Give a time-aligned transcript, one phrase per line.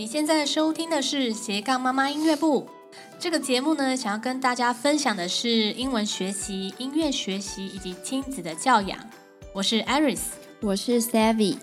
[0.00, 2.66] 你现在收听的是斜杠妈妈音乐部。
[3.18, 8.98] 这个节目呢，想要跟大家分享的是英文学习、音乐学习以及亲子的教养。
[9.52, 10.20] 我是 Aris，
[10.62, 11.58] 我是 Savvy。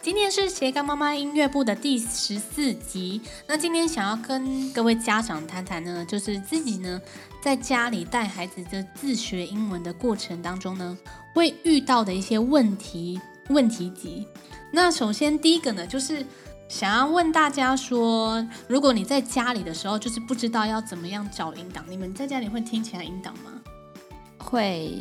[0.00, 3.20] 今天是斜杠妈妈音乐部的第十四集。
[3.46, 6.98] 那今天想要跟各位家长谈谈呢，就是自己呢
[7.42, 10.96] 在家里带孩子的自学英文的过程当中呢，
[11.34, 13.20] 会遇到的一些问题
[13.50, 14.26] 问题集。
[14.70, 16.24] 那首先第一个呢，就是。
[16.68, 23.52] 想要问大家说，如果你在家里的时候，就是不知道要怎么样找音档，你们在家里会听其他音档吗？
[24.38, 24.92] 会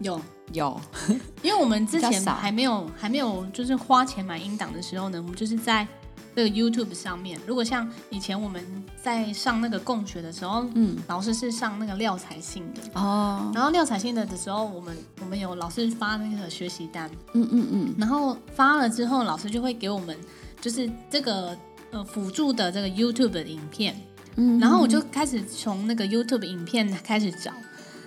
[0.00, 0.20] 有
[0.52, 0.78] 有，
[1.42, 5.86] 因为我们之前还没有还没有就是花钱买音档的时候呢，我们就是在
[6.34, 7.40] 这个 YouTube 上面。
[7.46, 8.62] 如果像以前我们
[9.02, 20.16] 在上那个共学的时候，嗯，老师是上那个廖彩信的哦，然后廖彩信的的时候，我们我们有老师发那个学习单，嗯嗯嗯，然后发了之后，老师就会给我们。
[20.60, 21.56] 就是这个
[21.90, 23.94] 呃辅助的这个 YouTube 的影片，
[24.36, 27.52] 嗯，然后我就开始从那个 YouTube 影片开始找，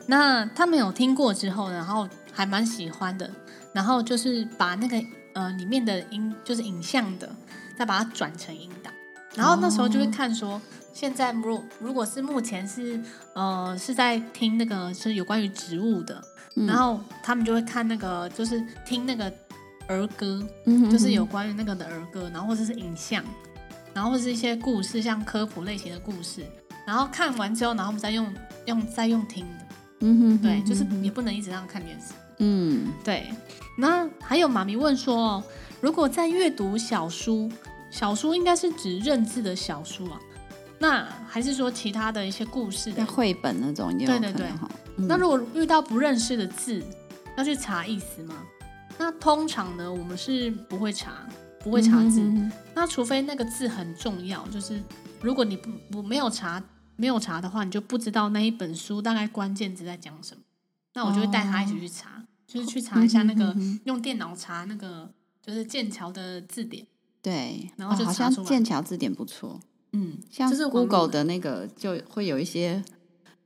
[0.08, 3.30] 那他们有听过之后，然后还蛮喜欢的，
[3.74, 5.02] 然后就是把那个
[5.34, 7.30] 呃里面的音就是影像的，
[7.78, 8.94] 再把它转成音档，
[9.36, 10.62] 然后那时候就会看说，
[10.94, 13.00] 现在如如果是目前是
[13.36, 16.22] 呃是在听那个是有关于植物的，
[16.68, 19.32] 然后他们就会看那个就是听那个。
[19.90, 20.42] 儿歌，
[20.90, 23.22] 就是有关于那个的儿歌，然后或者是影像，
[23.94, 26.46] 然后或者是一些故事，像科普类型的故事，
[26.88, 28.34] 然后看完之后，然后我们再用
[28.66, 29.66] 用再用听的，
[30.00, 33.28] 嗯哼，对，就是也不能一直这样看电视，嗯，对。
[33.78, 35.44] 那还有妈咪问说，
[35.82, 37.52] 如果在阅读小书，
[37.90, 40.20] 小书应该是指认字的小书啊，
[40.78, 43.98] 那还是说其他的一些故事的绘本那种？
[43.98, 44.48] 对对对。
[44.98, 46.84] 那如果遇到不认识的字，
[47.38, 48.36] 要去查意思吗？
[49.00, 51.26] 那通常呢，我们是不会查，
[51.62, 52.20] 不会查字。
[52.20, 54.80] 嗯、那除非那个字很重要，就是
[55.22, 56.62] 如果你不不没有查，
[56.98, 60.44] 没有查的话，你就不知道那一本书大概关键字在讲什么。
[60.94, 63.56] 那我就会带他一起去查，哦、就是去查一下那个、
[63.86, 65.10] 用电脑查那个
[65.42, 66.86] 就是剑桥的字典。
[67.22, 69.60] 对，然后好像剑桥字典不错。
[69.94, 72.84] 嗯，像是 Google 的那个就会有一些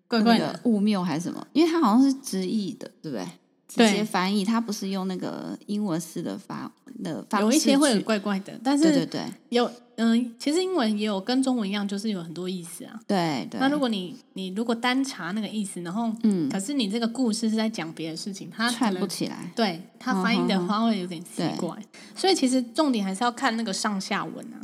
[0.07, 3.27] 怪怪的误谬还是什么，因为它好像是直译的，对不对？
[3.67, 6.71] 直接翻译，它不是用那个英文式的发
[7.03, 9.65] 的方式，有一些会很怪怪的，但是对对对，有
[9.95, 12.99] 嗯、呃，其实英文也有跟中文一样，就是有很多意思啊。
[13.07, 13.59] 对对。
[13.59, 19.51] 那如果你你如果单查那个意思，然后嗯，可是你这个故事是在讲别的事情，它串不起来。
[19.55, 21.85] 对，它翻译的话会有点奇怪，嗯、
[22.15, 24.59] 所以其实重点还是要看那个上下文啊。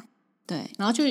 [0.45, 1.03] 对，然后就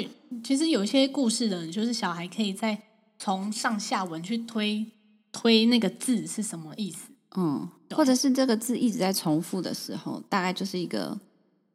[0.43, 2.77] 其实有一些故事的，就是小孩可以在
[3.19, 4.85] 从上下文去推
[5.31, 7.11] 推那个字是什么意思。
[7.41, 11.17] 嗯，或者是这个字一直在重复的时候，大概就是一个，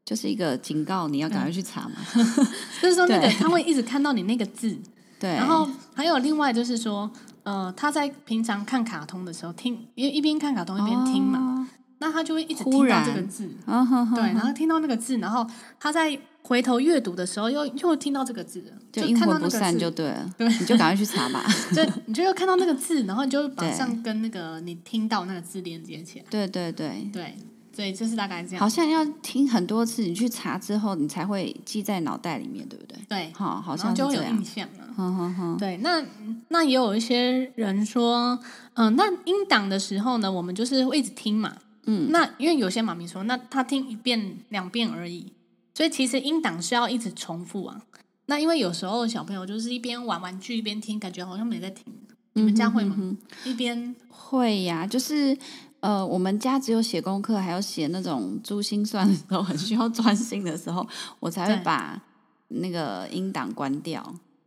[0.04, 1.96] 就是一个警告，你要赶快去查嘛。
[2.16, 2.26] 嗯、
[2.84, 4.78] 就是说，那个他会一直看到你那个字，
[5.18, 5.30] 对。
[5.30, 7.10] 然后还有另外就是说，
[7.44, 11.68] 呃，他在平常看卡通的时候听，因为一边看卡通一边听嘛，哦、
[12.04, 15.48] 那他就会一直听到这个字，然对，然后听到那个字，然后
[15.80, 16.20] 他在。
[16.46, 20.30] 回头阅读的时候，又又听到这个字，就阴魂不散就对了。
[20.38, 21.42] 对，你就赶快去查吧。
[21.74, 26.26] 就你就又看到那个字，然后你就马上跟那个你听到那个字连接起来。
[26.30, 27.38] 对对对对，
[27.74, 28.60] 所以就是大概这样。
[28.60, 32.98] 好像要听很多次，你去查之后，你才会记在脑袋里面，对不对？
[33.08, 35.58] 对，好，好像就会有印象了。
[35.58, 36.04] 对，那
[36.50, 38.38] 那也有一些人说，
[38.74, 41.56] 嗯、呃，那音档的时候呢，我们就是会一直听嘛。
[41.86, 42.12] 嗯。
[42.12, 45.32] 那因为有些妈咪说，那她听一遍两遍而已。
[45.76, 47.82] 所以其实音档是要一直重复啊。
[48.28, 51.92] 那因为有时候小朋友就是一边玩玩具一边听，感觉好像没在听。
[52.34, 52.96] 你们家会吗？
[53.44, 55.38] 一边会呀，就是
[55.82, 60.88] 呃，我们家只有写功课，还有写那种珠心算的时候，很需要专心的时候，
[61.20, 62.02] 我才会把
[62.48, 64.02] 那个音档关掉。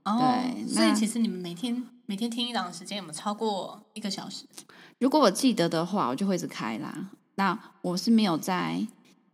[0.04, 4.44] 对，哦、所以其实你们每天每天听一档的时间有没有超过一个小时？
[4.98, 7.10] 如果我记得的话，我就会一直开啦。
[7.36, 8.86] 那我是没有在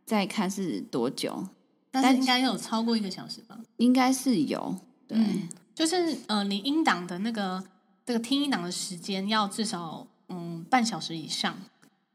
[0.06, 1.48] 在看是多久。
[1.90, 3.58] 但是应该有超过一个小时吧？
[3.76, 4.74] 应该是有，
[5.06, 7.62] 对，嗯、就是呃，你音档的那个
[8.06, 11.54] 这个听音档的时间要至少嗯半小时以上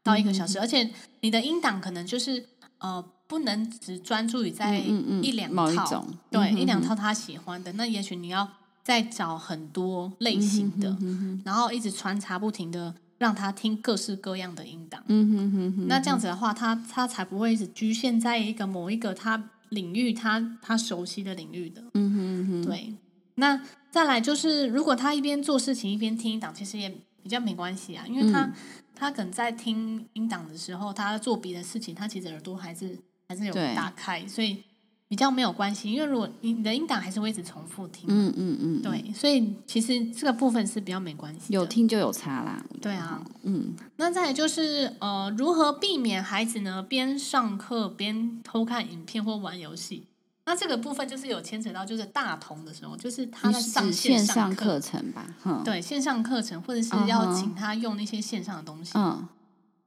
[0.02, 0.90] 到一个小时，嗯、而且
[1.22, 2.44] 你的音档可能就是
[2.80, 8.50] 呃不能只专注于在一两套，嗯嗯嗯对，一两套他喜欢的，那也许你要
[8.82, 10.98] 再找很多类型的，
[11.46, 12.96] 然后一直穿插不停的。
[13.18, 22.94] 让他听各式各样的音档，嗯哼哼哼，那这样子的话，他他才不会只局限在一个某一个他领域，他他熟悉的领域的，嗯哼哼，对。
[23.36, 23.62] 那
[23.92, 26.90] 再来就是，如果他一边做事情一边听音档，其实也
[27.22, 28.54] 比较没关系啊，因为他、嗯、
[28.96, 32.98] 他可能在听音档的时候，他做别的事情，他其实耳朵还是
[33.28, 34.64] 还是有打开，所以
[35.10, 42.62] 比较没有关系，因为如果你的音档还是会一直重复听，嗯嗯嗯，对，所以其实这个部分是比较没关系，有听就有差啦。
[42.82, 50.08] 对啊，嗯，那再来就是呃，如何避免孩子呢边上课边偷看影片或玩游戏？
[50.46, 55.26] 那这个部分就是有牵扯到，就是大同的时候，就是他在上线上课程吧，
[55.64, 59.26] 对，线上课程或者是要请他用那些线上的东西，嗯，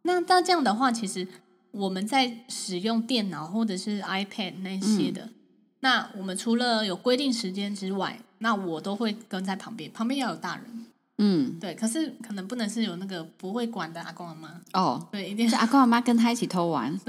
[0.03, 1.29] 那那这样的话，其实。
[1.73, 5.35] 我们在使用电脑或者是 iPad 那些的，嗯、
[5.81, 10.87] 那我们除了有规定时间之外，那我都会跟在旁边，旁边要有大人。
[11.23, 14.59] 嗯，对，可是可能不能是有那个不会管的阿公阿妈。
[14.73, 16.99] 哦，对，一定是阿公阿妈跟他一起偷玩，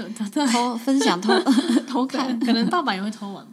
[0.52, 1.32] 偷分享偷
[1.88, 3.46] 偷看，可能爸爸也会偷玩。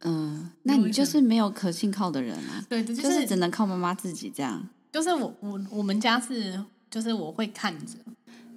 [0.00, 2.64] 嗯，那你就是没有可信靠的人啊。
[2.68, 4.68] 对，就是、就是只能靠妈妈自己这样。
[4.90, 6.60] 就是我我我们家是，
[6.90, 7.94] 就是我会看着。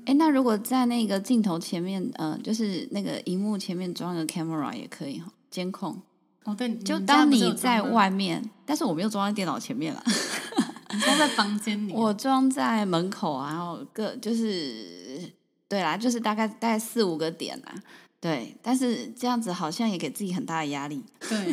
[0.05, 5.99] 哎，那如果在那个镜头前面，呃，就是那个荧幕前面装个 camera 也可以哈，监控。
[6.43, 10.03] 哦，对，就当你在外面，但是我没有装在电脑前面了，
[11.01, 11.91] 装在房间里。
[11.97, 15.33] 我装在门口啊，然后各就是，
[15.67, 17.73] 对啦，就是大概大概四五个点啦。
[18.21, 21.03] 对，但是这样子好像也给自己很大的压力。
[21.27, 21.51] 对，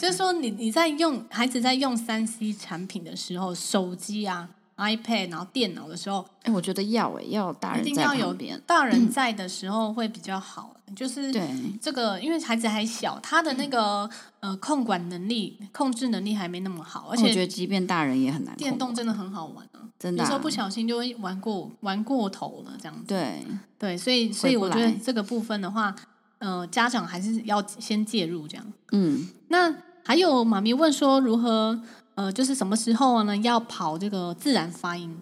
[0.00, 4.50] 就是说你你在用孩子在用三 C 产品的时候，手机啊。
[4.76, 8.34] iPad，然后电脑的时候，哎，我觉得要哎，要大人在一定要有
[8.66, 10.72] 大人在的时候会比较好。
[10.88, 11.50] 嗯、就是对
[11.82, 14.08] 这个，因为孩子还小，他的那个
[14.38, 18.54] 呃控管能力、控制能力还没那么好，而且我觉得即便大人也很难。
[18.56, 23.04] 电动真的很好玩啊，真的、啊，有时候不小心就会玩过玩过头了，这样子。
[23.08, 23.44] 对
[23.78, 25.92] 对，所以所以我觉得这个部分的话，
[26.38, 28.72] 呃，家长还是要先介入这样。
[28.92, 29.74] 嗯，那
[30.04, 31.80] 还有妈咪问说如何？
[32.16, 33.36] 呃，就是什么时候呢？
[33.36, 35.16] 要跑这个自然发音，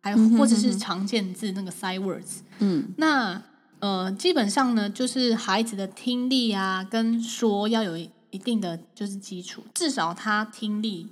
[0.00, 2.38] 还有或者是常见字那个 sight words。
[2.60, 3.42] 嗯，那
[3.80, 11.08] 呃，基本上呢，就是孩子的听力啊，跟说要有一定的就是基础，至少他听力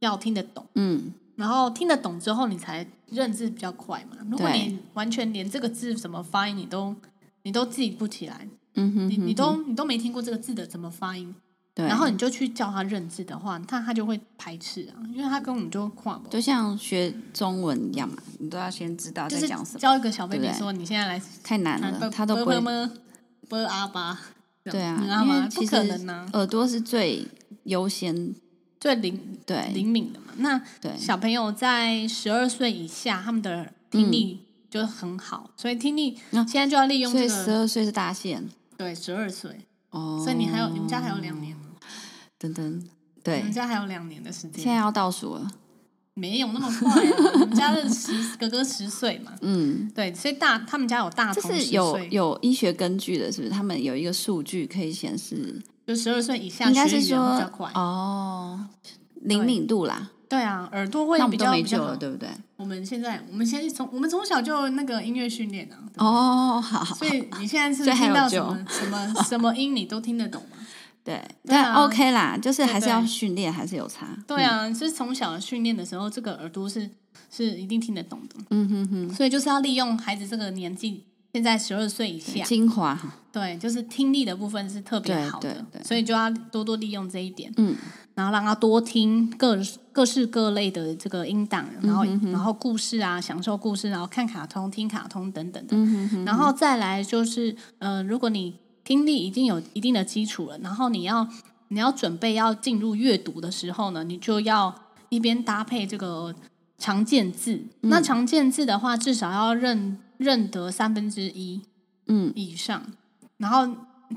[0.00, 0.66] 要听得懂。
[0.74, 4.18] 嗯，然后听得懂之后，你才认字比较快嘛。
[4.30, 6.94] 如果你完全连这个字怎么发音你都
[7.42, 11.34] 你都记不起来，嗯哼，哼，哼，你你都你都没听过这个字的怎么发音？
[11.74, 16.30] 对，然后你就去教他认字的话，他他就会排斥啊，因为他跟我们就跨不。
[16.30, 19.80] 就像学中文一样嘛，你都要先知道在讲什么。
[19.80, 22.60] 教一个小 baby 说：“你现在来。”太难了，他都不会。
[23.48, 24.18] 啵阿巴。
[24.62, 25.76] 对啊，因为其实
[26.32, 27.26] 耳朵是最
[27.64, 28.34] 优先、
[28.80, 30.26] 最灵对灵敏的嘛。
[30.36, 37.28] 那对小朋友在十二岁以下，他们的听力就很好，嗯、所以听力现在就要利用这个。
[37.28, 38.48] 所以十二岁是大限。
[38.76, 39.66] 对，十二岁。
[39.90, 40.22] 哦。
[40.24, 41.54] 所以你还有，你们家还有两年。
[42.52, 42.88] 等等，
[43.22, 45.50] 对，我们家还有两年的时间，现在要倒数了，
[46.14, 47.30] 没有那么快啊。
[47.34, 53.50] 我们家是十哥哥十岁嘛， 嗯，对，所以大他们家有大童，这是有有医学根据的，是不是？
[53.52, 57.70] 他们有一个数据可以显示，就十二岁以下应该是说比较快。
[57.74, 58.66] 哦，
[59.22, 62.28] 灵敏度啦，对啊，耳朵会比较没救了，对不对？
[62.56, 70.53] 我们现在，我们先从我们从小就那个音乐训练啊，哦，好，好，所以你现在是听到什么什么什么音，你都听得懂吗？
[71.04, 74.16] 对，但 OK 啦，就是还是要训练，还是有差。
[74.26, 76.88] 对啊，就是从小训练的时候，这个耳朵是
[77.30, 78.36] 是一定听得懂的。
[78.48, 79.14] 嗯哼哼。
[79.14, 81.04] 所以就是要利用孩子这个年纪，
[81.34, 82.98] 现在十二岁以下，精华。
[83.30, 87.52] 对，就是听力的部分是特别好的，所以就要多多利用这一点。
[87.58, 87.76] 嗯。
[88.14, 89.58] 然后让他多听各
[89.90, 95.76] 各式各类的这个音档，然后然后故事啊，享受故事，然后看卡通、听卡通等等的。
[95.76, 96.24] 嗯哼哼。
[96.24, 101.26] 然后再来就是，呃，如果你听力已经有一定的基础了，然后你要
[101.68, 104.74] 你要准备要进入阅读的时候呢，你就要
[105.08, 106.34] 一边搭配这个
[106.76, 107.54] 常见字。
[107.80, 111.62] 嗯、那常见字的话，至少要认认得三分之一，
[112.06, 113.66] 嗯以上，嗯、然后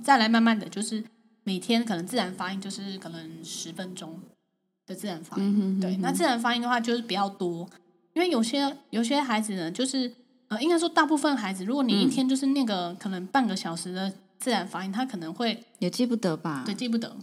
[0.04, 1.02] 再来慢慢的就是
[1.44, 4.20] 每天可能自然发音就是可能十分钟
[4.86, 5.44] 的自然发音。
[5.44, 7.70] 嗯、哼哼哼对，那自然发音的话就是比较多，
[8.14, 10.14] 因为有些有些孩子呢，就是
[10.50, 14.12] 呃，应该说大部分孩子，如果你一天就是那个可能半个小时的。
[14.40, 16.64] 自然发音，他可能会也记不得吧？
[16.66, 17.16] 对，记不得。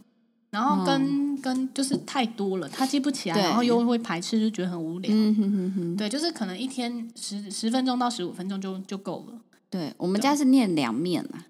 [0.50, 5.10] 然后跟、嗯、跟就是太多了，他记不起来，然后又会排斥，就觉得很无聊。
[5.12, 5.96] 嗯哼哼哼。
[5.96, 9.40] 对，就是可能一天十十分钟到十五分钟就就够了。
[9.68, 11.46] 对，我们家是念两面啊，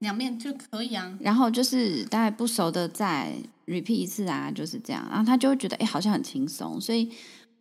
[0.00, 1.16] 两面就可以啊。
[1.20, 3.34] 然后就是大概不熟的再
[3.66, 5.02] repeat 一次啊，就是这样。
[5.08, 6.78] 然后他就会觉得哎，好像很轻松。
[6.78, 7.10] 所以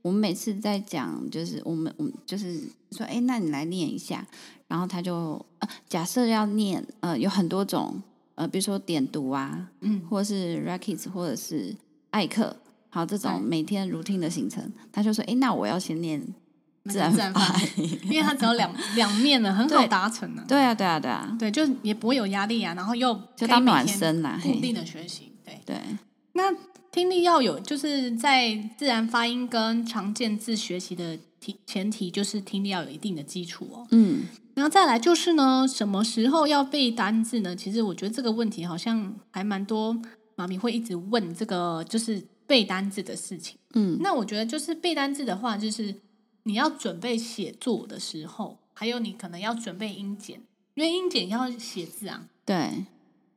[0.02, 4.26] 我们每次在讲，就是我们我们就是说，哎，那你来念一下。
[4.68, 8.02] 然后他就呃，假设要念呃，有很多种
[8.36, 11.76] 呃，比如说点读啊，嗯，或者是 Rackets 或者是
[12.12, 12.56] 艾克，
[12.90, 16.26] 好这种每天 routine 的行程，他就说，哎，那我要先念
[16.86, 20.42] 自然发音，因为它只有两 两面的，很好达成的。
[20.48, 25.34] 对啊，对啊，对啊，对，就也不会有压力啊，然后又就当暖身啦，固定的学习。
[25.44, 25.60] 对。
[25.66, 25.78] 对，
[26.32, 26.44] 那
[26.92, 33.88] 听力要有，就是在自然发音跟常见字学习的提前提，就是听力要有一定的基础哦。
[33.92, 37.56] 嗯，然后再来就是呢，什么时候要背单字呢？
[37.56, 39.98] 其实我觉得这个问题好像还蛮多
[40.36, 43.58] 妈咪会一直问这个，就是背单字的事情。
[43.74, 45.96] 嗯，那我觉得就是背单字的话，就是。
[46.44, 50.42] 你要准备写作的时候，还有你可能要准备音检，
[50.74, 52.26] 因为音检要写字啊。
[52.44, 52.84] 对。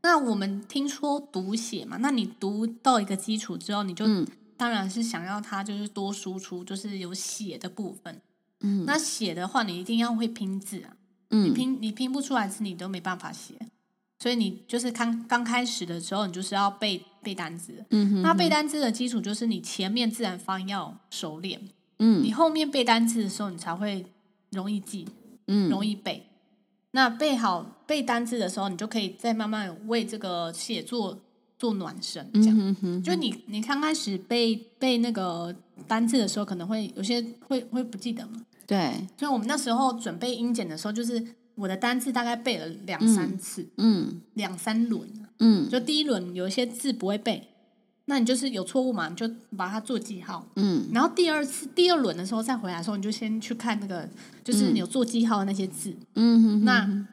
[0.04, 8.20] 那我们听说读写嘛，那你读到一个基础之后，你就、嗯、当然是想要它就是多输出，就是有写的部分。
[8.60, 8.84] 嗯。
[8.84, 10.94] 那写的话，你一定要会拼字啊。
[11.30, 11.46] 嗯。
[11.46, 13.54] 你拼你拼不出来字，你都没办法写。
[14.18, 17.82] 所以你就是刚刚开始的时候，你就是要背背单词。
[17.88, 18.20] 嗯。
[18.20, 21.58] 那背单词的基础就是你前面自然发音要熟练。
[21.98, 24.04] 嗯，你后面背单词的时候，你才会
[24.50, 25.08] 容易记，
[25.46, 26.28] 嗯，容易背。
[26.94, 31.18] 那背好背单词的时候，你就可以再慢慢为这个写作
[31.58, 32.24] 做暖身。
[32.34, 35.52] 这样，嗯哼哼，就你你刚开始背背那个
[35.88, 38.46] 单词的时候，可能会有些会会不记得嘛。
[38.64, 41.20] 对，所以我们那时候准备英检的时候，就是
[41.56, 45.08] 我的单词大概背了两三次，嗯，两三轮，
[45.40, 47.48] 嗯，就第一轮有一些字不会背。
[48.06, 50.46] 那你就是有错误嘛，你就把它做记号。
[50.56, 54.08] 嗯，然后第二次、第二轮的时候再回来的时候，你就先去看那个，
[54.42, 55.94] 就是你有做记号的那些字。
[56.14, 56.64] 嗯哼。
[56.64, 57.06] 那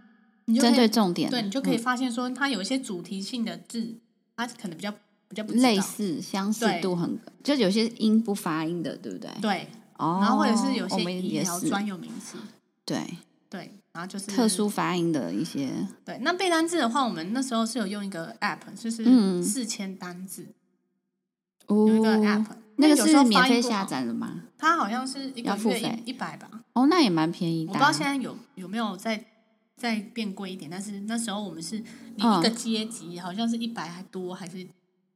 [0.46, 3.96] 你就针对重点，对，你就可以发现说，它有一些主题性的字，
[4.36, 4.92] 它可能比较
[5.30, 9.30] 比较不类似，相似度很，就有些音不发音的，对不对？
[9.42, 9.68] 对。
[9.98, 10.20] 哦。
[10.22, 12.38] 然后或者是有些医疗专有名词。
[12.84, 13.00] 对。
[13.50, 15.70] 对，然后就是特殊发音的一些。
[16.06, 20.48] 对，那背单字的话，我们那时候是有用一个 app，就是四千单字。
[21.88, 22.46] 有一个 app，
[22.78, 24.44] 那个是免费下载的吗？
[24.58, 26.50] 它好像是一个月一百吧。
[26.74, 27.72] 哦，那也蛮便宜的。
[27.72, 29.26] 我不知道现在有有没有再
[29.76, 31.80] 再变贵一点，但是那时候我们是
[32.16, 34.68] 你一个阶级好像是一百还多还是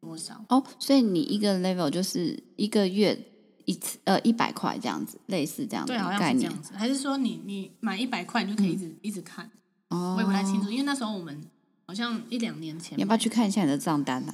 [0.02, 0.44] 多少？
[0.50, 3.18] 哦，所以你一个 level 就是一个月
[3.66, 6.74] 一次呃一百块这样子，类似这样子对，好像是这样子。
[6.76, 9.50] 还是说你你买一百块你就可以一直一直看？
[9.90, 11.42] 哦，我也不太清楚，因为那时候我们。
[11.88, 14.34] 好像一两年前，你要不要去看一下你的账单呢？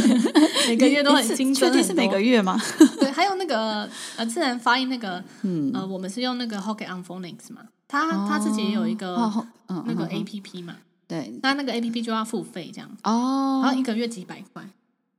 [0.68, 2.60] 每个月都很精确定是每个月吗？
[3.00, 9.16] 对，还有那个呃自然发音那个，嗯呃，我们是用那个 Hokkien on Phonics 嘛，他他自己也有一个
[9.86, 10.76] 那个 A P P 嘛，
[11.08, 14.62] 对，那那个 A P P 就要付费这样哦，然后一个月几百块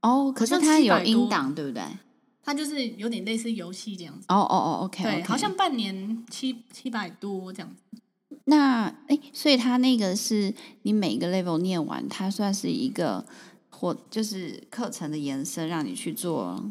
[0.02, 1.82] 哦，可是它有音档对不对？
[2.46, 7.98] 它就是有点类似游戏这样子，哦哦哦，OK，对，好像半年七七百多这样子。
[8.46, 13.26] 那哎，所以他那个是你每个 level 念完，它算是一个
[13.70, 16.64] 或就是课程的延伸，让你去做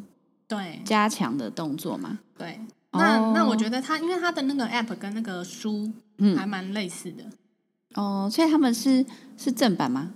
[0.47, 2.19] 对加强的动作嘛？
[2.37, 2.61] 对。
[2.95, 7.35] 那、哦、那我觉得他，因为他的那个 app 跟那个书嗯还蛮类似的、嗯、
[7.95, 9.03] 哦，所以他们是
[9.39, 10.13] 是正版吗？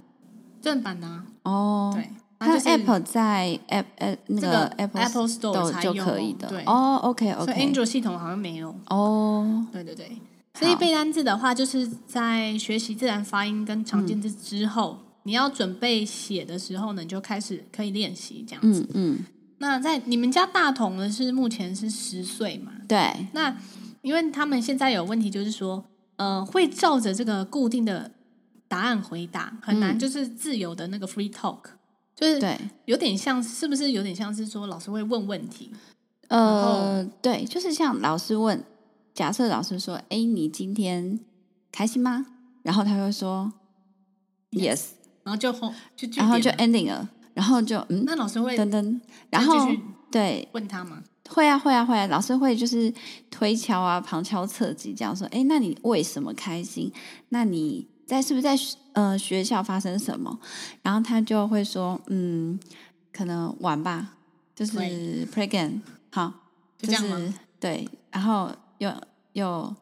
[0.61, 1.91] 正版的、啊、哦。
[1.95, 6.49] 对，它 app 在 app 呃那个 Apple Apple Store 就可以的。
[6.49, 7.45] 对哦，OK OK。
[7.47, 9.67] 所以 Android 系统好像没有哦。
[9.73, 10.13] 对对对。
[10.59, 18.81] 所以背单字的话，就是在学习自然发音跟常见字之后，嗯、你要准备写的时候呢，你就开始可以练习这样子。
[18.95, 19.25] 嗯嗯。
[19.59, 22.73] 那在你们家大同呢，是目前是十岁嘛？
[22.89, 23.27] 对。
[23.33, 23.55] 那
[24.01, 25.85] 因为他们现在有问题，就是说，
[26.17, 28.11] 呃，会照着这个固定的
[28.67, 31.79] 答案回答，很难就是自由的那个 free talk，、嗯、
[32.15, 35.71] 就是对，有点像，是不是有点像是说老师会问问题？
[36.29, 38.65] 呃，对，就是像老师问。
[39.17, 41.19] 假设老师说：“哎，你今天
[41.73, 42.27] 开心吗？”
[42.63, 43.51] 然后他会说
[44.51, 44.89] ：“Yes。”
[45.25, 49.55] 然后就后就然后就 ending 了，然后就嗯，那老师会噔噔，然后
[50.13, 51.03] 对问他吗？
[51.31, 52.93] 会啊会啊会啊，老师会就是
[53.31, 56.93] 推敲啊，旁敲侧击这样说：“哎，那你为什么开心？
[57.31, 58.55] 那你在是不是在
[58.93, 60.39] 呃学校发生什么？”
[60.83, 62.61] 然后他就会说：“嗯，
[63.15, 64.17] 可能玩吧，
[64.55, 64.77] 就是
[65.33, 65.81] play game。”
[66.13, 66.31] 好，
[66.77, 68.51] 就是对，然后。
[68.79, 68.91] 有
[69.33, 69.75] 有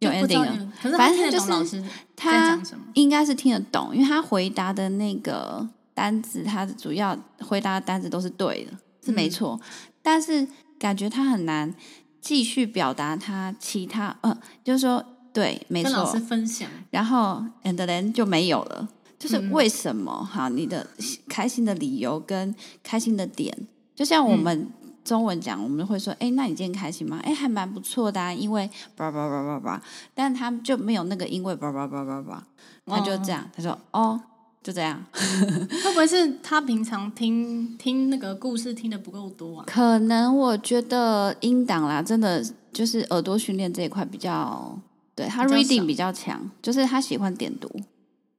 [0.00, 1.82] 有 ending 了，反正就是
[2.14, 2.60] 他
[2.94, 8.72] 应该是听得懂，因为他回答的那个单子，他的主要回答的单子都是对的，
[9.04, 9.58] 是没错。
[9.62, 9.66] 嗯、
[10.02, 10.46] 但是
[10.78, 11.74] 感觉他很难
[12.20, 15.90] 继续表达他其他，呃，就是说对，没错。
[15.90, 18.88] 跟老师分享，然后 and then 就没有了，
[19.18, 20.24] 就是为什么？
[20.24, 20.86] 哈、嗯，你的
[21.28, 23.56] 开心的理由跟开心的点，
[23.94, 24.70] 就像我们。
[25.06, 27.20] 嗯中文讲，我们会说：“哎，那你今天开心吗？
[27.22, 29.82] 哎，还蛮不错的啊，因为叭叭叭叭叭，
[30.14, 32.44] 但他就没有那个因为叭叭叭叭叭，
[32.86, 34.20] 他就这样，他说：哦，
[34.64, 35.00] 就这样。
[35.14, 39.64] 会不会是他平常听听那个故事听的不够多啊？
[39.68, 44.76] 可能我觉得音档啦，真的就是耳朵训练这一块比较，
[45.14, 47.70] 对他 reading 比较强，就是他喜欢点读。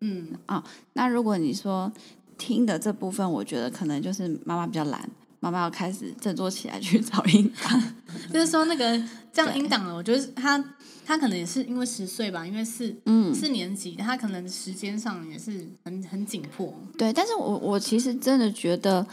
[0.02, 1.90] 嗯啊、哦，那如果你说
[2.38, 5.10] 听的这部分，我觉得可能就是妈妈比较懒。
[5.40, 7.84] 妈妈要开始振作起来去找音档，
[8.34, 9.02] 就是说那个
[9.32, 10.64] 这样音档了，我觉得他
[11.06, 13.34] 他可能也是因为十岁吧，因为四嗯。
[13.34, 16.74] 四年级，他可能时间上也是很很紧迫。
[16.98, 19.06] 对，但是我我其实真的觉得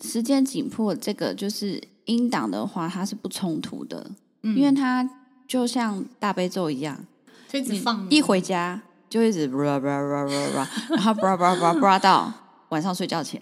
[0.00, 4.10] 时间紧迫，这个就是音档的话，它是不冲突的，
[4.42, 5.08] 嗯、因为它
[5.46, 7.04] 就像大悲咒一样，
[7.48, 8.80] 就一直放，一回家
[9.10, 12.32] 就一直 bra bra bra bra bra，然后 bra bra bra bra 到
[12.70, 13.40] 晚上睡觉前。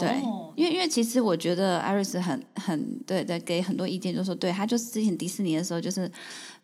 [0.00, 0.22] 对，
[0.54, 6.10] 因为因为其实我觉得艾瑞斯很很对对，给很多意见，就说对他就是之前迪士尼的时候就是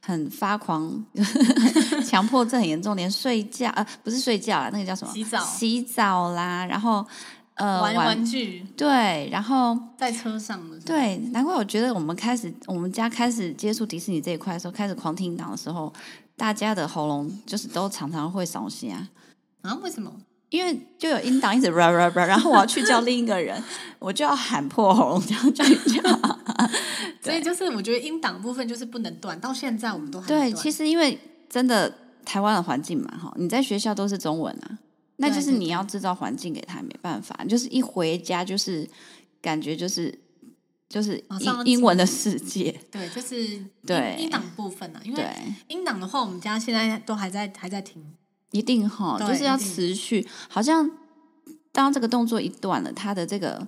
[0.00, 1.04] 很发狂，
[2.06, 5.12] 强迫症很严重，连睡觉呃不是睡觉啦，那个叫什么？
[5.12, 7.04] 洗澡洗澡啦，然后
[7.54, 15.92] 呃玩玩具，对，然后在车上的时候对，难怪我觉得我们开始我们家开始接触迪士尼这一块的时候，开始狂听档的时候，
[16.36, 19.08] 大家的喉咙就是都常常会烧声啊
[19.62, 19.74] 啊？
[19.82, 20.12] 为什么？
[20.50, 23.62] 因为就有音档一直 rap rap rap，然后我要去叫另一个人，
[23.98, 26.20] 我就要喊破喉咙这样去叫。
[27.20, 30.52] 所以就是我觉得音档部分就是不能断，到现在我们都还对。
[30.52, 31.92] 其实因为真的
[32.24, 34.78] 台湾的环境嘛，哈，你在学校都是中文啊，
[35.16, 38.88] 那就是你要制造环境给他，没办法，就是一回家就是
[39.42, 40.18] 感觉就是
[40.88, 42.74] 就是英英文的世界。
[42.90, 45.24] 对，就是对音档部分啊，因为
[45.68, 48.02] 音档的话，我们家现在都还在还在听。
[48.50, 50.26] 一定哈，就是要持续。
[50.48, 50.90] 好像
[51.72, 53.66] 当这个动作一断了，它的这个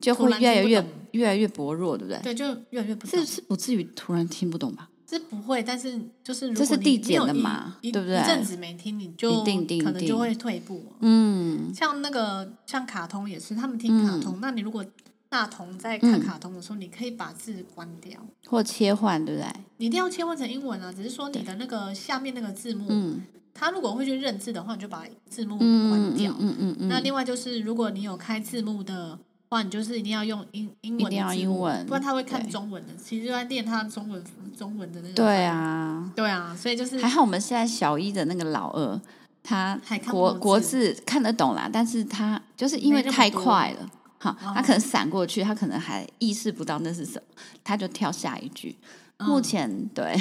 [0.00, 2.20] 就会越来越越来越薄弱，对不对？
[2.22, 3.06] 对，就越来越不。
[3.06, 4.90] 这是不至于突然听不懂吧？
[5.06, 8.20] 这不会，但是就是这是递减的嘛，对不对？
[8.20, 10.84] 一阵子没听，你就可能就会退步。
[10.98, 14.84] 嗯，像那个像卡通也是，他们听卡通，那你如果
[15.28, 19.48] 大童在看卡通的时候，你可以把字关掉或切换，对不对？
[19.76, 20.92] 你一定要切换成英文啊！
[20.92, 23.22] 只是说你的那个下面那个字幕，嗯。
[23.58, 26.30] 他如果会去认字的话，你就把字幕关掉。
[26.32, 32.92] 嗯嗯，嗯，嗯，嗯，那另外就是，如果你有开字幕的话，你就是一定要用英英文的字幕，不然他会看中文的。
[33.02, 34.22] 其实就在练他中文
[34.56, 35.14] 中文的那个。
[35.14, 39.00] 对啊，对啊，所以就是还好我们现在小一的那个老二，
[39.42, 48.76] 他国国字看得懂啦，但是他就是因为太快了，好，他可能闪过去，他可能还意识不到那是什么，他就跳下一句。
[49.18, 50.14] 嗯、目前对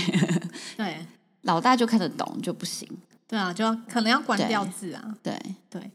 [0.78, 1.06] 对，
[1.44, 2.88] 老大就看得懂就不行。
[3.28, 5.16] 对啊，就要可能要关掉字啊。
[5.24, 5.92] 对对，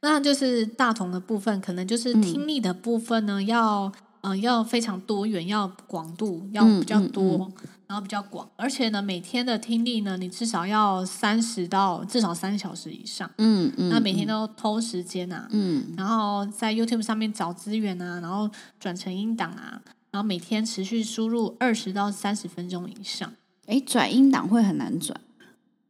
[0.00, 13.30] 那就是大同的部分，可能就是听力的部分呢，嗯、要呃要非常多元，要广度要比较多，嗯嗯嗯、然后比较广，而且呢，每天的听力呢，你至少要三十到至少三小时以上。
[13.38, 23.32] 嗯嗯，嗯那每天都偷时间啊，嗯，然后在 YouTube 上面找资源啊，然后转成音档啊，然后每天持续输入二十到三十分钟以上。
[23.66, 25.18] 哎，转音档会很难转。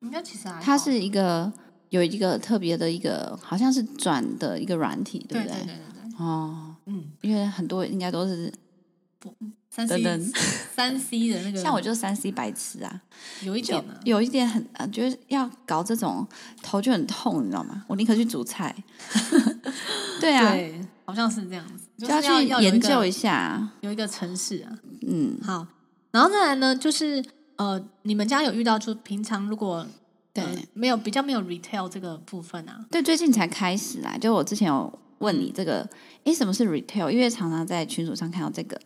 [0.05, 1.51] 应该其实还，它是一个
[1.88, 5.57] 有一个特别的一个，好像是转的一个软体，对不对？
[5.57, 5.64] 对？
[5.64, 6.25] 对对对。
[6.25, 8.53] 哦，嗯，因为很多应该都是
[9.71, 10.03] 三 C
[10.77, 13.03] 三 C 的那个，像我就三 C 白痴啊，
[13.43, 16.27] 有一点，有一点很啊，觉得要搞这种
[16.62, 17.85] 头就很痛，你知道吗？
[17.88, 18.75] 我宁可去煮菜。
[20.21, 24.71] 对啊，对，好像是这样子，就要去研究一下，有一个城市啊，
[25.07, 25.67] 嗯，好，
[26.12, 27.25] 然后再来呢，就是。
[27.57, 29.87] 呃，你们家有遇到就平常如果
[30.33, 32.85] 对、呃、没有比较没有 retail 这个部分啊？
[32.90, 34.19] 对，最近才开始啊。
[34.19, 35.88] 就我之前有问你这个，
[36.25, 37.11] 哎，什么是 retail？
[37.11, 38.81] 因为常常在群组上看到这个，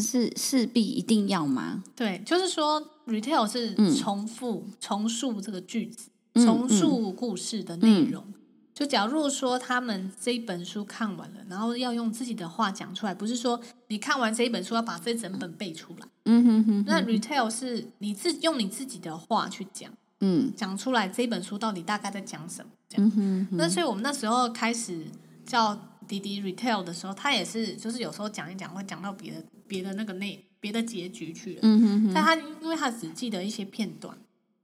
[0.00, 1.82] 是势必一定要吗？
[1.94, 8.24] 对，就是说 retail 是重复、嗯、重述这个句子，重述故事的内容。
[8.24, 8.34] 嗯嗯
[8.78, 16.06] 就假如说他们这一本书看完了，然后要用自己的话讲出来，不是说你看完这一本书要把这整本背出来。
[16.26, 16.84] 嗯哼哼。
[16.86, 22.70] 那 retail 是你自用你自己的话去讲，嗯，讲出来这本书到底大概在讲什么？
[22.88, 23.04] 这样。
[23.04, 23.56] 嗯哼哼。
[23.56, 25.04] 那所以我们那时候开始
[25.44, 31.60] 叫迪迪 retail 的时候，他也是就是有时候讲一讲会讲到别的别的那个内别的结局去了。
[31.64, 32.12] 嗯哼哼。
[32.14, 34.16] 但他因为他只记得一些片段。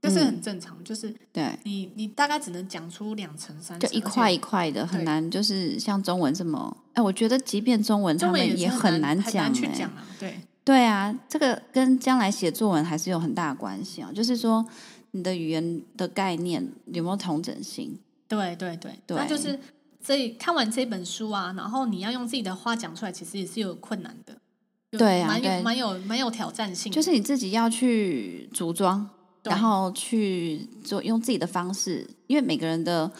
[0.04, 5.30] 这是很正常，就是对你，你大概只能讲出两层、三层，就一块一块的，很难。
[5.30, 9.90] 就是像中文这么，哎，我觉得即便中文他们也很难讲，哎，
[10.20, 14.10] 对对啊，这个跟将来写作文还是有很大的关系啊。
[14.14, 14.62] 就是说，
[15.12, 17.98] 你的语言的概念有没有同整性？
[18.28, 19.58] 对对对，那就是
[20.02, 24.36] 所以看完这本书啊，然后你要用自己的话讲出来，其实也是有困难的。
[24.98, 29.08] 对啊，蛮有蛮有蛮有挑战性，就是你自己要去组装。
[29.44, 33.10] 然后去做用自己的方式，因为每个人的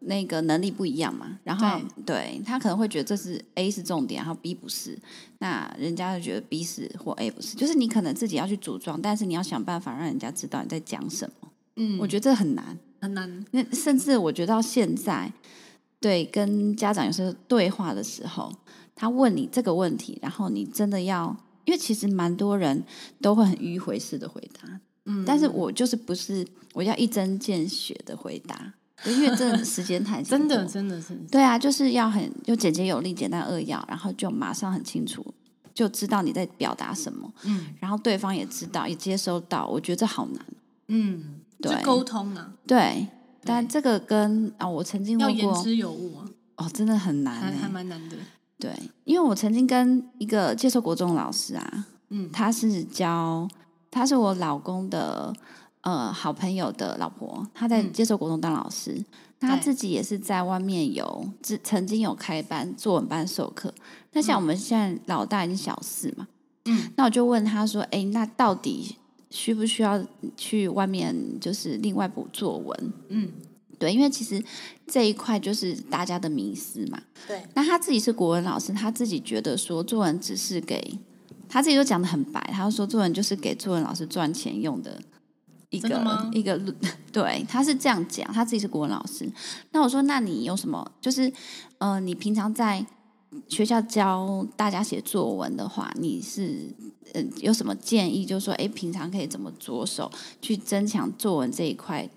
[0.00, 4.98] 那个能力不一样嘛，然后对，对他可能会觉得这是 A 是重点，然后 B 不是，
[5.38, 11.48] 那人家就觉得 B 是或 A 不是，就是你可能自己要去组装，但是你要想办法让人家知道你在讲什么。
[11.76, 13.44] 嗯，我觉得这很难，很难。
[13.52, 15.32] 那甚至我觉得到现在，
[16.00, 18.52] 对，跟家长有时候对话的时候，
[18.94, 22.84] 他问你这个问题，然后你真的要，因为其实蛮多人
[23.20, 28.74] 都会很迂回式的回答，嗯，但是我就是不是我要一针见血的回答。
[29.04, 35.26] 因为这时间太 真的真的是对啊，就是要很就简洁有力、简单扼要，然后就马上很清楚，
[35.74, 37.28] 就知道你在表达什么。
[37.42, 39.66] 嗯，然后对方也知道，也接收到。
[39.66, 40.46] 我觉得这好难。
[40.86, 42.52] 嗯，对，沟通啊。
[42.64, 43.08] 对，
[43.42, 46.24] 但这个跟啊，我曾经问过，要言之有物啊。
[46.58, 48.16] 哦，真的很难，还还蛮难的。
[48.56, 48.70] 对，
[49.02, 53.48] 因为我曾经跟一个接受国中老师啊，嗯，他是教，
[53.92, 55.32] 他是我老公的。
[55.84, 58.92] 呃，好朋友的老婆，她在接受国中当老师，
[59.40, 61.28] 嗯、她自己也是在外面有，
[61.64, 63.74] 曾经有开班作文班授课。
[64.12, 66.28] 那像我们现在老大已经小四嘛，
[66.66, 68.94] 嗯，那我就问他说：“哎，那到底
[69.28, 70.00] 需不需要
[70.36, 73.28] 去外面，就是另外补作文？”嗯，
[73.76, 74.40] 对，因为其实
[74.86, 77.02] 这一块就是大家的迷思嘛。
[77.26, 80.96] 对，那他自己是国文老师，他自己觉得说作文只是给
[81.52, 84.98] 他自己都讲的很白，他说作文就是给作文老师赚钱用的。
[85.68, 86.58] 一个一个，
[87.12, 89.30] 对，他是这样讲，他自己是国文老师。
[89.72, 90.90] 那我说，那你有什么？
[91.00, 91.30] 就是，
[91.78, 92.84] 呃，你平常在
[93.48, 96.74] 学校教大家写作文的话，你是
[97.14, 98.24] 呃有什么建议？
[98.24, 100.10] 就是说，哎，平常可以怎么着手
[100.40, 102.08] 去增强作文这一块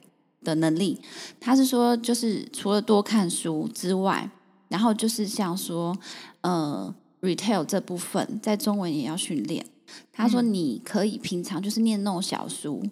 [0.44, 1.00] 的能力？
[1.40, 4.30] 他是说，就是除了多看书之外，
[4.68, 5.98] 然后就是像说，
[6.42, 6.94] 呃
[7.26, 9.66] ，retail 这部分在中文也要训练。
[10.12, 12.84] 他说：“你可以平常就是念那种小书，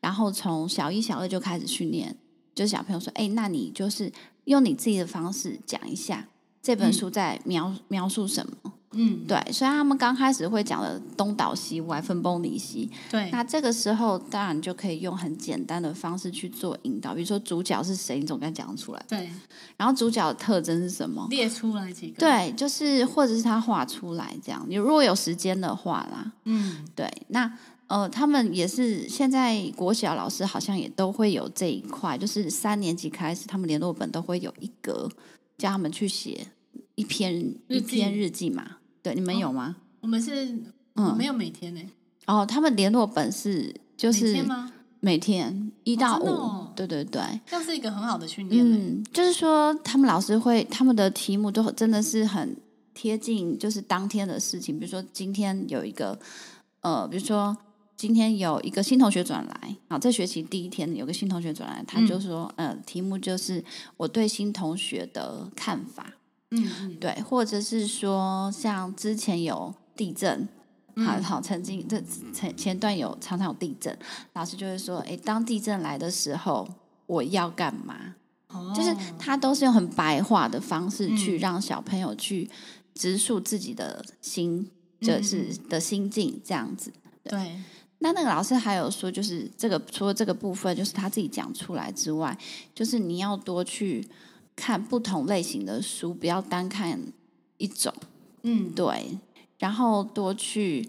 [0.00, 2.16] 然后从小一、小二就开始训练。
[2.54, 4.12] 就是小朋友说，哎，那你就是
[4.44, 6.28] 用你自己的方式讲一下
[6.60, 12.90] 这本书在描描述什么。”嗯，对，所以他们刚开始会讲的东倒西歪、分崩离析。
[13.10, 19.04] 对，那这个时候当然就可以用很简单的方式去做引导，比如说主角是谁，你总该讲出来。
[19.06, 19.28] 对，
[19.76, 21.26] 然后主角的特征是什么？
[21.28, 22.18] 列出来几个。
[22.18, 24.64] 对，就是或者是他画出来这样。
[24.66, 27.52] 你如果有时间的话啦，嗯，对，那
[27.88, 35.10] 呃，他们也是现在国小老师好像也都会有这一块，就是三年级开始，他们联络本都会有一格
[35.58, 36.46] 叫他们去写
[36.94, 38.77] 一篇一篇日记嘛。
[39.08, 39.76] 对，你们有吗？
[39.78, 40.58] 哦、我们是，
[40.96, 41.80] 嗯，没有每天呢。
[42.26, 44.72] 哦，他们联络本是就是每天吗？
[45.00, 48.62] 每天一到五，哦哦、对对对，这样是一个很好的训练。
[48.62, 52.54] 嗯，就是说他们老师会他们的题目都真的是很
[52.92, 54.78] 贴近，就是当天的事情。
[54.78, 56.18] 比如说今天有一个，
[56.82, 57.56] 呃，比如说
[57.96, 63.64] 今天有一个新同学转来，啊，这学期第一天有个新同学转来，他就说，嗯、呃，题目就是
[63.96, 66.12] 我对新同学的看法。
[66.50, 70.48] 嗯，嗯，对，或者是说，像之前有地震，
[70.94, 73.94] 嗯、好好，曾经这前前段有常常有地震，
[74.32, 76.66] 老师就会说，哎，当地震来的时候，
[77.04, 78.14] 我要干嘛？
[78.48, 82.48] 哦、就是他都是用很白话的方式去让小朋友去
[82.94, 86.90] 直述自己的心，嗯、就是的心境这样子。
[87.24, 87.56] 对，对
[87.98, 92.34] 那那个老师还有说，就是这个除了这个部分，就是他自己讲出来之外，
[92.74, 94.08] 就是你要多去。
[94.58, 97.00] 看不同类型的书，不要单看
[97.58, 97.94] 一种。
[98.42, 99.16] 嗯，对，
[99.60, 100.88] 然后多去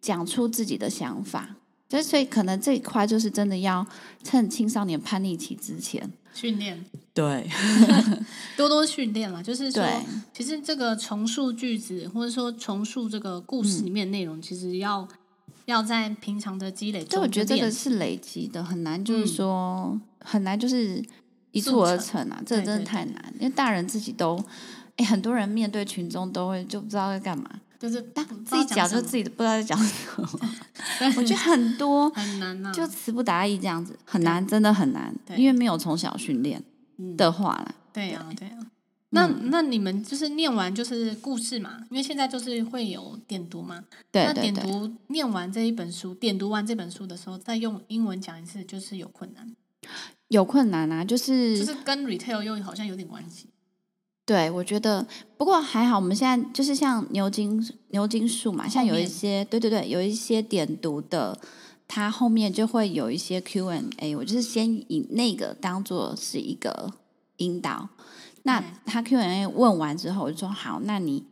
[0.00, 1.56] 讲出自己的想法。
[1.90, 3.84] 所以，所以可能这一块就是真的要
[4.22, 6.84] 趁青少年叛逆期之前训练。
[7.12, 7.50] 对，
[8.56, 9.42] 多多训练了。
[9.42, 15.08] 就是说，对其实这个重述句子，或者说重述这个故事里面内容，嗯、其实要
[15.64, 17.08] 要在平常的积累中。
[17.08, 21.02] 就我觉得这个是累积的，很难，就是说、嗯、很难，就是。
[21.58, 22.40] 一蹴而成啊！
[22.46, 24.42] 这真的太难，对对对，因为大人自己都，
[24.96, 28.00] 哎，很多人面对群众都会就不知道在干嘛，就是
[28.44, 30.28] 自己讲就自己都不知道在讲什么。
[31.16, 36.62] 我觉得很多 很难啊，就词不达意这样子，很难，真的很难，对因为没有从小训练
[37.16, 37.74] 的话了。
[37.92, 38.54] 对呀，对呀。
[39.10, 41.78] 那那你们就是念完就是故事嘛？
[41.90, 43.82] 因为现在就是会有点读嘛。
[44.12, 44.26] 对。
[44.26, 49.56] 那点读念完这一本书，点读完这本书的时候，再用英文讲一次，就是有困难。
[50.28, 53.48] 有困难啊，就是就是跟 retail 又好像有点关系。
[54.26, 55.06] 对，我觉得
[55.38, 61.40] 不过还好，我们现在就是像牛津牛津树嘛，像有一些对对对，有一些点读的，
[61.88, 66.92] 它后面就会有一些 Q&A，我就是先以那个当做是一个
[67.38, 67.88] 引导。
[68.42, 71.24] 那他 Q&A 问完之后，我就说好，那你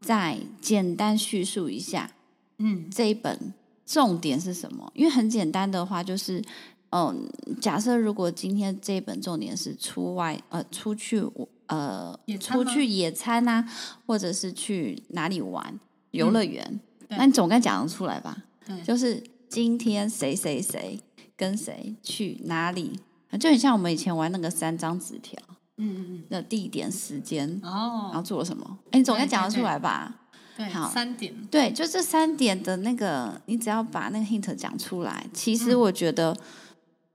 [0.00, 2.10] 再简单叙述一下，
[2.58, 3.54] 嗯，这一本
[3.86, 4.90] 重点是什么？
[4.96, 6.42] 因为很简单的话就是。
[6.90, 7.28] 嗯，
[7.60, 11.22] 假设如果今天这一本重点是出外呃出去
[11.66, 13.64] 呃出去野餐啊，
[14.06, 15.78] 或者是去哪里玩
[16.10, 18.36] 游乐园，嗯、那你总该讲得出来吧？
[18.66, 21.00] 对，就是今天谁谁谁
[21.36, 22.98] 跟谁去哪里，
[23.38, 25.40] 就很像我们以前玩那个三张纸条，
[25.76, 28.78] 嗯嗯嗯，的地点时间哦，然后做了什么？
[28.90, 30.12] 哎，你总该讲得出来吧？
[30.56, 36.32] 对，好，三点，对，就这三点的那个，你只要把那个 hint 讲出来，其实我觉得。
[36.32, 36.38] 嗯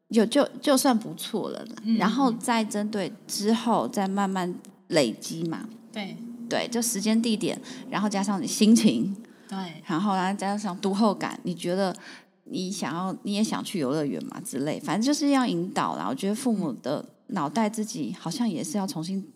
[0.10, 4.54] 有就就算不错了，嗯，然后再针对之后再慢慢
[4.90, 5.68] 累积嘛。
[5.92, 6.16] 对
[6.48, 9.16] 对，就时间地点，然后加上你心情，
[9.48, 11.96] 对，然后然后加上读后感，你觉得
[12.44, 16.06] 你想要你也想去游乐园嘛之类，反正就是要引导啦。
[16.08, 19.28] 我觉得父母的脑袋自己好像也是要重新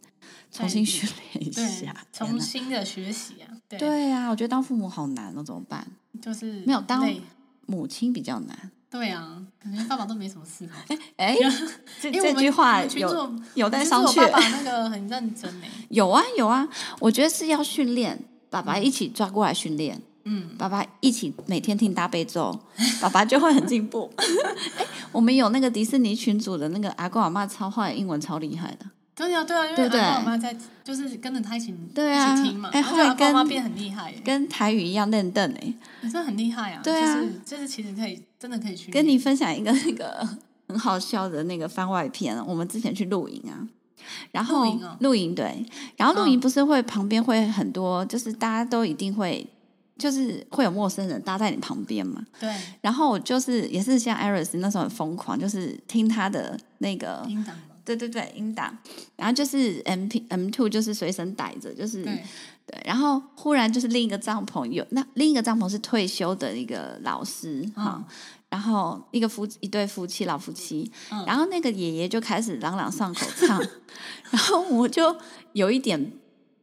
[0.52, 3.50] 重新训练一下，重新的学习啊。
[3.68, 5.88] 对对啊，我觉得当父母好难哦，怎么办？
[6.22, 7.10] 就是没有当
[7.66, 8.72] 母亲比较难。
[8.92, 10.68] 对啊，感觉爸爸都没什么事。
[10.88, 11.38] 哎哎，
[12.02, 14.30] 这这句话有有待商榷。
[14.32, 15.70] 爸爸那个很认真哎。
[15.90, 16.68] 有啊有啊，
[17.00, 20.02] 我觉得是要训练爸爸一起抓过来训练。
[20.26, 22.60] 嗯，爸爸一起每天听大悲咒，
[23.00, 24.12] 爸爸就会很进步。
[24.78, 28.86] 哎，我们有那个迪士尼群组的那个阿公阿妈超坏，英文超厉害的。
[29.28, 32.70] 对啊对啊，因为阿公阿妈在，就是跟着他一起对啊一起听嘛。
[32.72, 35.74] 哎，后来阿公阿妈变很厉害，跟台语一样认邓哎。
[36.04, 36.82] 真的很厉害啊！
[36.82, 38.24] 对啊，就是其实可以。
[38.40, 40.26] 真的可以去跟你分享一个那个
[40.70, 42.42] 很好笑的那个番外篇。
[42.48, 43.68] 我们之前去露营啊，
[44.32, 44.66] 然后
[45.02, 45.66] 露营、对，
[45.98, 49.46] 然后露营不是会旁边会很多，就是大家都一定会，
[49.98, 52.26] 就是会有陌生人搭在你旁边嘛。
[52.40, 52.50] 对。
[52.80, 57.28] 然后我就是也是像 Aris 那时候很疯狂，就是听他的那个
[57.96, 58.78] 对对对，音档。
[59.16, 62.24] 然后就是 M P M two 就是随身带着，就是对，
[62.68, 62.82] 对。
[62.86, 67.96] 然后忽然就是另一个帐篷有那另一个帐篷是退休的一个老师哈。
[67.98, 68.06] 嗯
[68.50, 73.62] 然后一个夫一对夫妻老夫妻，嗯、然后那个爷爷就开始朗朗上口唱，
[74.32, 75.16] 然后我就
[75.54, 76.12] 有一点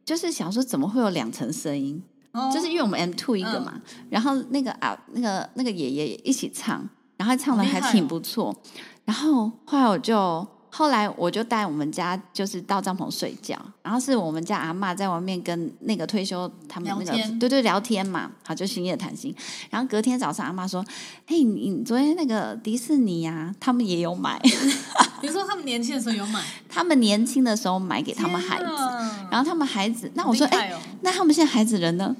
[0.03, 2.03] 就是想说，怎么会有两层声音？
[2.33, 6.85] 哦、就是因为我们 M two 一个嘛，嗯、然后那个啊那个那个爷爷也一起唱，
[7.15, 8.57] 然后唱的还挺不错，哦、
[9.05, 10.45] 然后后来我就。
[10.69, 19.33] 后来我就带我们家就是到帐篷睡觉，然后是我们家阿嬷在外面跟那个退休他们那个对对聊天嘛，好就星夜谈心。
[19.69, 20.85] 然后隔天早上阿妈说
[21.25, 24.39] ：“嘿，你昨天那个迪士尼呀、啊，他们也有买。
[25.23, 26.43] 你说他们年轻的时候有买？
[26.69, 32.15] 他们年轻的时候买给他们孩子，啊、然后他们孩子，那我说哎、哦，那他们现在孩子人呢？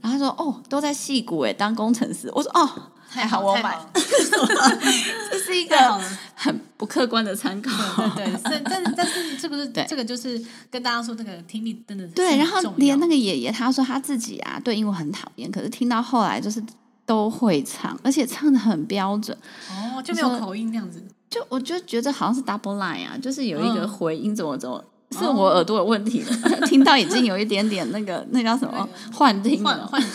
[0.00, 2.30] 然后他说哦，都在戏谷哎当工程师。
[2.34, 2.68] 我说哦。
[3.14, 5.76] 还好我买， 这是一个
[6.34, 7.70] 很不客观的参考。
[8.16, 12.36] 对对，但但 但是 这个是这个就是跟大家说，这个听力真的是对。
[12.36, 16.60] 然后连那个爷爷他说他自己啊，对英文很讨厌，可是听到后来就是
[17.06, 19.38] 都会唱，而且唱的很标准。
[19.70, 21.00] 哦，就没有口音这样子。
[21.30, 26.36] 就我就觉得好像是 double line 啊，就是有一个回音，怎么怎么是我耳朵有问题了？
[26.66, 30.08] 听到已经有一点点那个那叫什么幻听幻幻觉。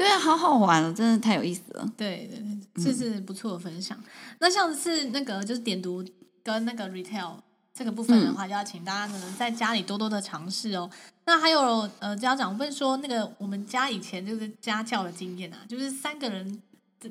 [0.00, 1.86] 对啊，好好玩哦，真的太有意思了。
[1.96, 2.38] 对对
[2.74, 3.98] 对，这是不错的分享。
[3.98, 4.04] 嗯、
[4.38, 6.04] 那像是那个就是点读
[6.42, 7.34] 跟那个 retail
[7.74, 10.88] 这个部分的话，就要请大家可能在家里多多的尝试哦。
[11.26, 16.62] 那还有呃，家长问说，那个我们家以前就是家教的经验啊，就是三个人。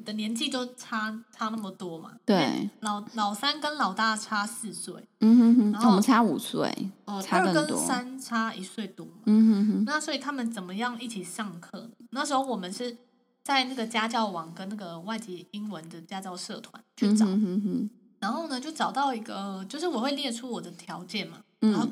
[0.05, 2.11] 的年纪都差差那么多嘛？
[2.23, 6.71] 对，老老三跟老大差四岁，嗯哼哼，然后我们差五岁，
[7.05, 9.83] 哦，二跟三差一岁多，嗯哼哼。
[9.87, 11.88] 那所以他们怎么样一起上课？
[12.11, 12.97] 那时候我们是
[13.43, 17.89] 在那个家教网跟那个外籍英文的家教社团去找，嗯哼哼。
[18.19, 21.87] 然后呢，就找到一个，就是我会列出我的条件嘛，然后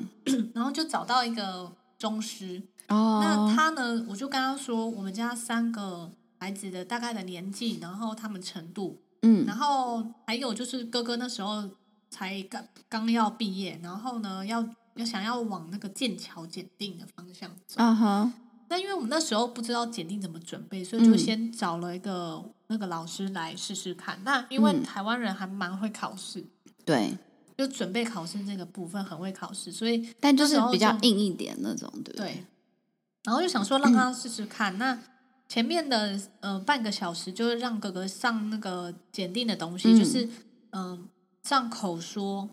[0.54, 6.10] 然后就找到一个中师，哦，那他呢，我就跟他说，我们家三个。
[6.40, 11.68] 孩子的大概的年纪，然后他们程度，嗯，然后还有就是哥哥那时候
[12.08, 18.32] 才刚刚要毕业，然后呢，要要想要往那个剑桥检定的方向走，啊哈。
[18.68, 24.18] 那因为我们那时候不知道检定怎么准备，所以就先找了一个那个老师来试试看。
[24.24, 26.44] 那因为台湾人还蛮会考试，
[26.84, 27.16] 对，
[27.56, 32.44] 就准备考试这个部分很会考试，所以但就是比较硬一点那种，对，对。
[33.24, 34.98] 然后就想说让他试试看，嗯、那。
[35.50, 40.26] 前面的呃半个小时就是让哥哥上那个检定的东西，嗯、就是
[40.72, 40.98] 嗯、呃、
[41.42, 42.50] 上口说，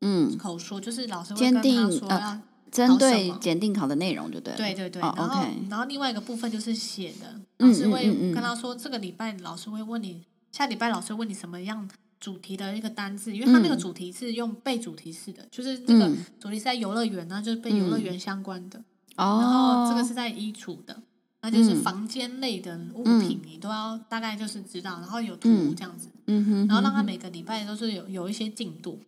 [0.00, 0.38] 嗯。
[0.38, 2.40] 口说就是老师会跟他说要
[2.70, 18.78] 针对检定考的内容就对了，对对对，哦、然后 okay 然后另外一个部分就是写的，老师会跟他说这个礼拜老师会问你，下礼拜老师问你什么样主题的一个单字，因为他那个主题是用背主题式的，就是这个主题是在游乐园呢，就是背游乐园相关的，
[19.16, 21.02] 哦、然后这个是在衣橱的。
[21.42, 29.00] 那就是房间类的物品，你都要大概就是知道，然后有图这样子，嗯哼，然后让他每个礼拜都是有有一些进度，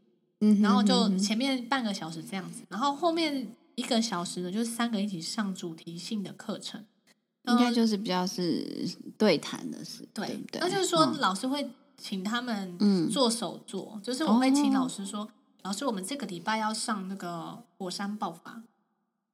[0.44, 6.84] 嗯，然后就前面半个小时这样子，然后后面一个小时呢，就是三个一起上主题性的课程，
[7.44, 8.84] 应该就是比较是
[9.16, 12.76] 对谈的事，对对，那就是说老师会请他们
[13.08, 15.28] 做手作，就是我会请老师说，
[15.62, 18.60] 老师我们这个礼拜要上那个火山爆发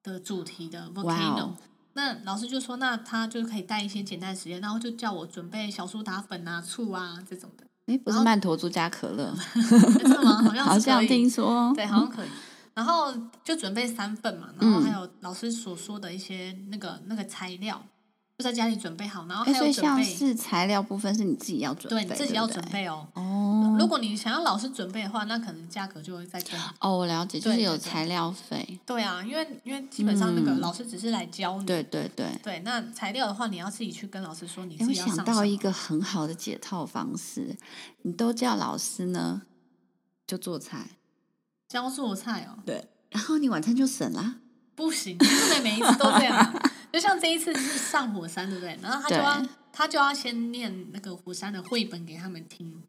[0.02, 1.54] 的主题的 volcano。
[1.94, 7.66] 那老师就说，那他就可以带一些简单实验，然后就叫我准备小苏打粉啊、醋啊这种的。
[7.88, 9.34] 哎，不是曼陀珠加可乐，
[9.98, 10.42] 真的吗？
[10.44, 12.28] 好像 好像听说，对，好像可以。
[12.74, 17.82] 然后就准备三份嘛，然后还有老师所说的一些那个那个材料。
[18.38, 19.72] 就在家里准备好，然后还有准备。
[19.72, 23.04] 像是材料部分是你自己要准备，对，你自己要准备哦。
[23.14, 26.60] 哦，如果你想要老师准备的话，那可能价格就会再更。
[26.78, 28.78] 哦，我了解，就是有材料费。
[28.86, 31.66] 对啊，因为因为基本上那个老师只是来教你。
[31.66, 32.28] 对对对。
[32.40, 35.04] 对，那材料的话，你要自己去跟老师说，你自己要。
[35.04, 37.56] 我想到一个很好的解套方式，
[38.02, 39.42] 你都叫老师呢，
[40.28, 40.90] 就做菜，
[41.68, 42.62] 教做菜哦。
[42.64, 44.36] 对，然后你晚餐就省啦。
[44.76, 46.62] 不行，不能每一次都这样。
[46.92, 48.78] 就像这一次是上火山，对不对？
[48.82, 52.82] 然后他就要他就要先念那个火山的绘本给他们听，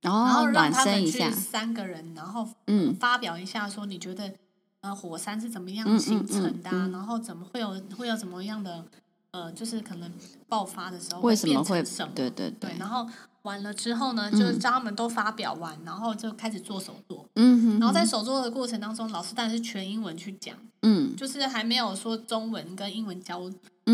[0.00, 4.32] 然后，然后让他们去三个人，然后嗯发表一下说你觉得
[4.80, 8.84] 呃火山是怎么样形成的，然后怎么会有会有怎么样的
[9.30, 10.12] 呃就是可能
[10.48, 12.12] 爆发的时候会变成什么？
[12.14, 13.08] 对对对，对，然后。
[13.44, 17.26] 完了之后呢，就是将他们都发表完，嗯、然后就开始做手作。
[17.34, 17.80] 嗯哼，哼。
[17.80, 20.56] 然后在手作的过程当中，老师当然是全英文去讲。
[20.82, 21.14] 嗯。
[21.14, 23.50] 就是还没有说中文跟英文交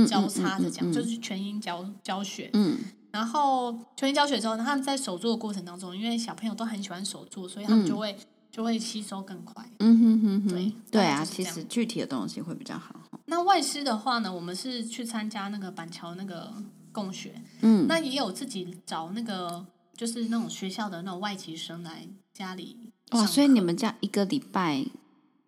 [0.09, 2.49] 交叉着讲，就是全英教教学。
[2.53, 2.79] 嗯。
[3.11, 8.19] 然后全英教学之后，他们在手作的过程当中，因为小朋友都很喜欢手作，所以他们就会、嗯、
[8.53, 9.69] 就会吸收更快。
[9.81, 10.49] 嗯哼哼哼。
[10.49, 12.95] 对对啊，其实具体的东西会比较好。
[13.27, 16.55] 那外师的话呢，我们是去参加那个板桥那个。
[16.92, 22.92] 共学，嗯，那也有自己找那个，就是那种学校的那种外籍生来家里。
[23.12, 24.85] 哇，所以你们家一个礼拜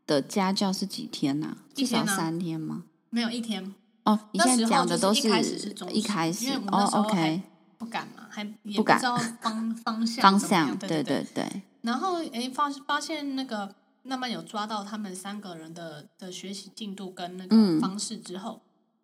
[0.07, 1.57] 的家教是几天呢？
[1.75, 2.85] 至少三天吗？
[3.11, 3.75] 没有一天。
[4.05, 7.41] 哦，你现在讲的都是一开始是中，一开始，因为我们那时候还
[7.79, 11.63] 不敢嘛，还也不知道方 方向方向，对对对。
[11.83, 18.61] 然后哎，发发现那个慢慢有抓到他们三个人的的学习进度跟那个方式之后。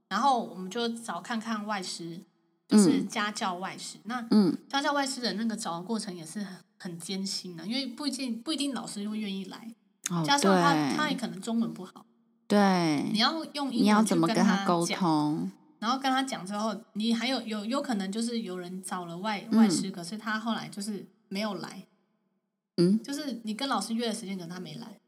[0.09, 2.21] 然后我们就找看看外师，
[2.67, 3.99] 就是家教外师。
[3.99, 9.75] 嗯、那嗯，家教外师的那个找的过程也是很很艰辛的，因为不一定不一定老师会愿意来，
[10.11, 12.07] 哦、加上他他也可能中文不好。
[12.47, 15.51] 对，你要用英文你要怎么跟他沟通？
[15.79, 21.85] 然后跟他讲之后，你还有有有可能就是有人找了外外师，嗯、可是他后来就是没有来。
[22.79, 24.99] 嗯，就是你跟老师约的时间，可能他没来，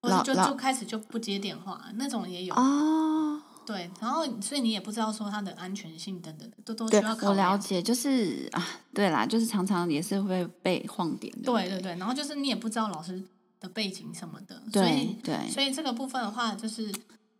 [0.00, 3.31] 或者就就开始就不接电话，那种也有哦。
[3.64, 7.50] 对，然后所以你也不知道说它的安全性等等的，都都需要考量。
[7.50, 11.44] 我了解，就是啊，对啦，就是常常也是会被晃点的。
[11.44, 13.22] 对对对，然后就是你也不知道老师
[13.60, 16.92] 的背景什么的，对所以对，所以这个部分的话，就是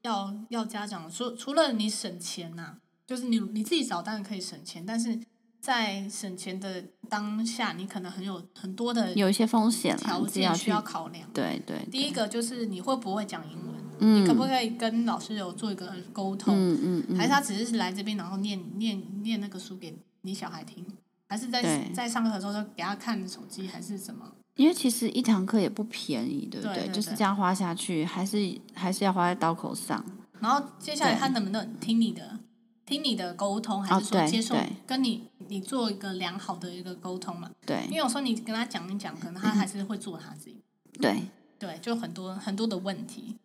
[0.02, 5.18] 要要家长除，除了你省钱呐、啊，就是你你自己找当然可以省钱，但是
[5.60, 11.28] 在省钱的当下，你可能很有很多的有一些风险条件需要考量。
[11.32, 13.71] 对对，对，第一个就是你会不会讲英文。
[13.98, 16.54] 你可不可以跟老师有做一个沟通？
[16.54, 20.84] 嗯嗯嗯、还是他只是来这边，然后念念念那个书给你小孩听？
[21.28, 21.62] 还是在
[21.94, 24.30] 在上课的时候就给他看手机，还是什么？
[24.56, 26.74] 因为其实一堂课也不便宜，对不对？
[26.74, 30.04] 对对对，就是这样花下去，还是还是要花在刀口上。
[30.40, 32.38] 然后接下来他能不能听你的？
[32.84, 34.54] 听你的沟通，还是说接受
[34.86, 37.48] 跟你你做一个良好的一个沟通嘛？
[37.64, 40.60] 对，因为有时候你跟他讲一讲，可能他还是会做他自己。
[41.00, 41.22] 对
[41.58, 43.36] 对，就很多很多的问题。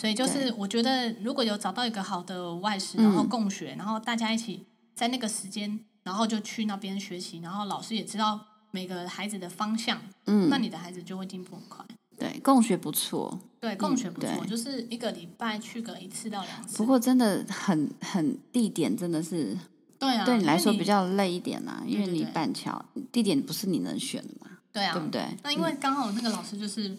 [0.00, 8.38] 所以就是，我觉得如果有找到一个好的外师，然后共学，然后大家一起在那个时间，然后就去那边学习，然后老师也知道
[8.70, 11.84] 每个孩子的方向，嗯，那你的孩子就会进步很快。
[12.16, 13.40] 对，共学不错。
[13.58, 16.76] 对，共学不错，就是一个礼拜去个一次到两次。
[16.76, 19.58] 不过真的很很地点真的是，
[19.98, 25.26] 对啊，对你来说比较累一点啊，因为你板桥地点不是你能选的嘛，对啊，对不对？
[25.42, 26.96] 那因为刚好那个老师就是。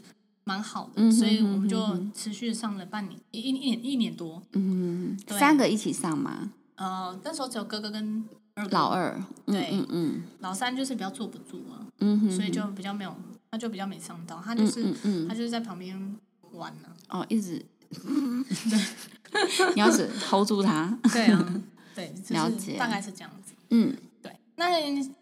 [0.50, 1.78] 蛮好的，所以我们就
[2.12, 4.42] 持续上了半年，一一年一年多。
[4.54, 6.52] 嗯，三个一起上吗？
[6.76, 8.26] 呃，那时候只有哥哥跟
[8.72, 13.16] 老二，对，嗯嗯，老三就是比较坐不住啊，嗯，所以就比较没有，
[13.52, 14.92] 他就比较没上到，他就是
[15.28, 16.18] 他就是在旁边
[16.54, 16.90] 玩呢。
[17.10, 21.62] 哦，一直，对，你要是 hold 住他，对啊，
[21.94, 23.96] 对， 了解，大概是这样子，嗯。
[24.60, 24.68] 那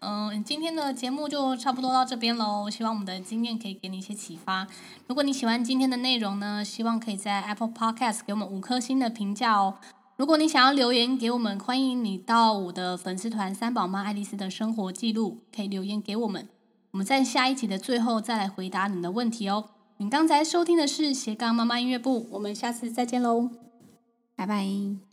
[0.00, 2.68] 嗯、今天的节目就差不多到这边喽。
[2.68, 4.66] 希望我们的经验可以给你一些启发。
[5.06, 9.76] 如果你喜欢今天的内容呢，希望可以在 Apple Podcast 给我们五颗星的评价哦。
[10.16, 16.48] 如果你想要留言给我们，欢迎你到我的粉丝团“三宝妈爱丽丝”的生活记录，可以留言给我们。
[16.90, 19.66] 我们在下一集的最后再来回答你的问题哦。
[19.98, 23.50] 你刚才收听的是斜杠妈妈音乐部，我们下次再见喽，
[24.34, 25.07] 拜拜。